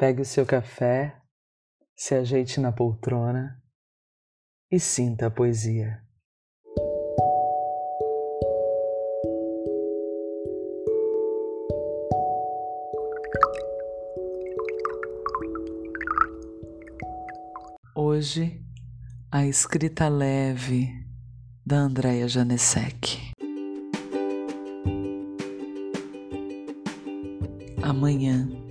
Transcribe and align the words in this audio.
Pegue 0.00 0.22
o 0.22 0.24
seu 0.24 0.46
café, 0.46 1.14
se 1.94 2.14
ajeite 2.14 2.58
na 2.58 2.72
poltrona 2.72 3.62
e 4.70 4.80
sinta 4.80 5.26
a 5.26 5.30
poesia. 5.30 6.02
Hoje, 17.94 18.58
a 19.30 19.44
escrita 19.44 20.08
leve 20.08 20.88
da 21.66 21.76
Andrea 21.76 22.26
Janesek. 22.26 23.34
Amanhã 27.82 28.69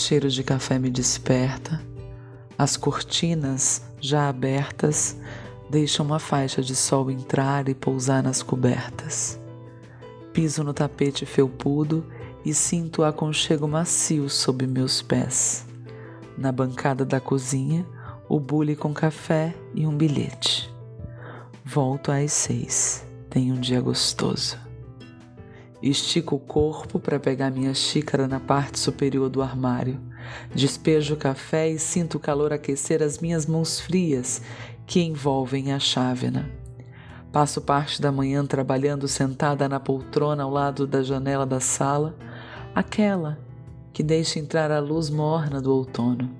cheiro 0.00 0.28
de 0.28 0.42
café 0.42 0.78
me 0.78 0.90
desperta, 0.90 1.80
as 2.58 2.76
cortinas 2.76 3.82
já 4.00 4.28
abertas 4.28 5.16
deixam 5.70 6.04
uma 6.04 6.18
faixa 6.18 6.62
de 6.62 6.74
sol 6.74 7.10
entrar 7.10 7.68
e 7.68 7.74
pousar 7.74 8.22
nas 8.22 8.42
cobertas. 8.42 9.40
Piso 10.32 10.64
no 10.64 10.72
tapete 10.72 11.24
felpudo 11.24 12.04
e 12.44 12.52
sinto 12.54 13.02
o 13.02 13.04
aconchego 13.04 13.68
macio 13.68 14.28
sob 14.28 14.66
meus 14.66 15.02
pés. 15.02 15.66
Na 16.36 16.50
bancada 16.50 17.04
da 17.04 17.20
cozinha, 17.20 17.86
o 18.28 18.40
bule 18.40 18.74
com 18.74 18.92
café 18.92 19.54
e 19.74 19.86
um 19.86 19.96
bilhete. 19.96 20.72
Volto 21.64 22.10
às 22.10 22.32
seis. 22.32 23.04
Tenho 23.28 23.54
um 23.54 23.60
dia 23.60 23.80
gostoso. 23.80 24.69
Estico 25.82 26.36
o 26.36 26.38
corpo 26.38 26.98
para 26.98 27.18
pegar 27.18 27.50
minha 27.50 27.72
xícara 27.72 28.28
na 28.28 28.38
parte 28.38 28.78
superior 28.78 29.30
do 29.30 29.40
armário. 29.40 29.98
Despejo 30.54 31.14
o 31.14 31.16
café 31.16 31.70
e 31.70 31.78
sinto 31.78 32.16
o 32.16 32.20
calor 32.20 32.52
aquecer 32.52 33.02
as 33.02 33.18
minhas 33.18 33.46
mãos 33.46 33.80
frias 33.80 34.42
que 34.86 35.00
envolvem 35.00 35.72
a 35.72 35.78
chávena. 35.78 36.50
Passo 37.32 37.62
parte 37.62 38.02
da 38.02 38.12
manhã 38.12 38.44
trabalhando 38.44 39.08
sentada 39.08 39.68
na 39.68 39.80
poltrona 39.80 40.42
ao 40.42 40.50
lado 40.50 40.86
da 40.86 41.02
janela 41.02 41.46
da 41.46 41.60
sala, 41.60 42.14
aquela 42.74 43.38
que 43.90 44.02
deixa 44.02 44.38
entrar 44.38 44.70
a 44.70 44.80
luz 44.80 45.08
morna 45.08 45.62
do 45.62 45.74
outono. 45.74 46.30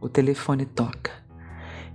O 0.00 0.08
telefone 0.08 0.66
toca 0.66 1.12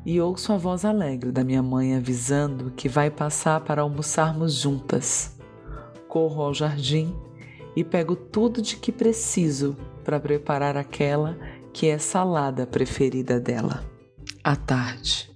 e 0.05 0.21
ouço 0.21 0.53
a 0.53 0.57
voz 0.57 0.85
alegre 0.85 1.31
da 1.31 1.43
minha 1.43 1.63
mãe 1.63 1.95
avisando 1.95 2.71
que 2.77 2.87
vai 2.87 3.09
passar 3.09 3.59
para 3.61 3.81
almoçarmos 3.81 4.53
juntas 4.53 5.34
corro 6.15 6.43
ao 6.43 6.53
jardim 6.53 7.13
e 7.75 7.83
pego 7.83 8.15
tudo 8.15 8.61
de 8.61 8.77
que 8.77 8.89
preciso 8.89 9.75
para 10.01 10.17
preparar 10.17 10.77
aquela 10.77 11.37
que 11.73 11.87
é 11.87 11.97
salada 11.97 12.65
preferida 12.65 13.37
dela. 13.37 13.83
À 14.41 14.55
tarde, 14.55 15.29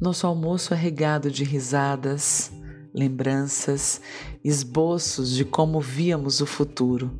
nosso 0.00 0.26
almoço 0.26 0.72
é 0.72 0.76
regado 0.78 1.30
de 1.30 1.44
risadas, 1.44 2.50
lembranças, 2.94 4.00
esboços 4.42 5.30
de 5.30 5.44
como 5.44 5.78
víamos 5.78 6.40
o 6.40 6.46
futuro. 6.46 7.10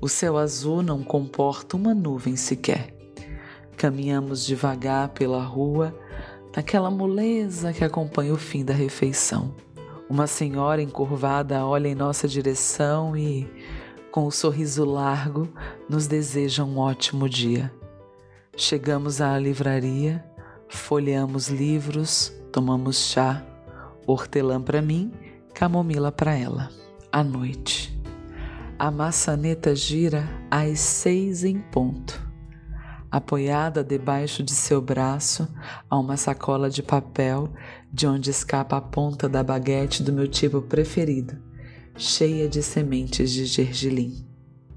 O 0.00 0.08
céu 0.08 0.38
azul 0.38 0.84
não 0.84 1.02
comporta 1.02 1.76
uma 1.76 1.92
nuvem 1.96 2.36
sequer. 2.36 2.94
Caminhamos 3.76 4.46
devagar 4.46 5.08
pela 5.08 5.42
rua, 5.42 5.92
naquela 6.54 6.92
moleza 6.92 7.72
que 7.72 7.82
acompanha 7.82 8.32
o 8.32 8.38
fim 8.38 8.64
da 8.64 8.72
refeição. 8.72 9.52
Uma 10.08 10.26
senhora 10.26 10.80
encurvada 10.80 11.66
olha 11.66 11.88
em 11.88 11.94
nossa 11.94 12.26
direção 12.26 13.14
e, 13.14 13.46
com 14.10 14.22
o 14.22 14.28
um 14.28 14.30
sorriso 14.30 14.84
largo, 14.84 15.48
nos 15.88 16.06
deseja 16.06 16.64
um 16.64 16.78
ótimo 16.78 17.28
dia. 17.28 17.72
Chegamos 18.56 19.20
à 19.20 19.38
livraria, 19.38 20.24
folheamos 20.66 21.48
livros, 21.48 22.32
tomamos 22.50 22.96
chá, 22.96 23.44
hortelã 24.06 24.62
para 24.62 24.80
mim, 24.80 25.12
camomila 25.52 26.10
para 26.10 26.34
ela. 26.34 26.70
À 27.12 27.22
noite. 27.22 27.96
A 28.78 28.90
maçaneta 28.90 29.74
gira 29.74 30.28
às 30.50 30.80
seis 30.80 31.44
em 31.44 31.58
ponto. 31.58 32.27
Apoiada 33.10 33.82
debaixo 33.82 34.42
de 34.42 34.52
seu 34.52 34.82
braço 34.82 35.48
há 35.88 35.98
uma 35.98 36.18
sacola 36.18 36.68
de 36.68 36.82
papel 36.82 37.50
de 37.90 38.06
onde 38.06 38.28
escapa 38.28 38.76
a 38.76 38.82
ponta 38.82 39.26
da 39.26 39.42
baguete 39.42 40.02
do 40.02 40.12
meu 40.12 40.28
tipo 40.28 40.60
preferido, 40.60 41.38
cheia 41.96 42.46
de 42.46 42.62
sementes 42.62 43.30
de 43.30 43.46
gergelim. 43.46 44.26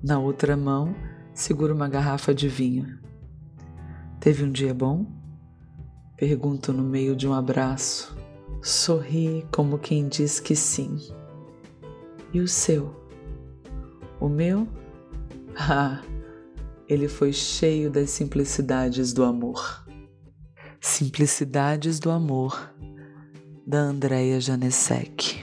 Na 0.02 0.18
outra 0.18 0.56
mão, 0.56 0.96
seguro 1.34 1.76
uma 1.76 1.90
garrafa 1.90 2.34
de 2.34 2.48
vinho. 2.48 3.00
Teve 4.22 4.46
um 4.46 4.52
dia 4.52 4.74
bom? 4.74 5.06
Pergunto 6.16 6.72
no 6.72 6.84
meio 6.84 7.18
de 7.18 7.28
um 7.28 7.34
abraço. 7.34 8.18
Sorri 8.62 9.46
como 9.52 9.78
quem 9.78 10.08
diz 10.08 10.40
que 10.40 10.56
sim. 10.56 10.98
E 12.34 12.40
o 12.40 12.48
seu? 12.48 12.96
O 14.22 14.30
meu? 14.30 14.68
Ah! 15.54 16.02
Ele 16.92 17.08
foi 17.08 17.32
cheio 17.32 17.90
das 17.90 18.10
simplicidades 18.10 19.14
do 19.14 19.24
amor. 19.24 19.88
Simplicidades 20.82 22.02
do 22.02 22.12
Amor, 22.12 22.76
da 23.66 23.78
Andrea 23.78 24.42
Janesek. 24.42 25.42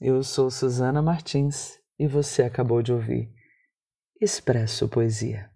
Eu 0.00 0.22
sou 0.22 0.50
Susana 0.50 1.02
Martins 1.02 1.78
e 1.98 2.06
você 2.06 2.44
acabou 2.44 2.80
de 2.80 2.94
ouvir 2.94 3.30
Expresso 4.18 4.88
Poesia. 4.88 5.50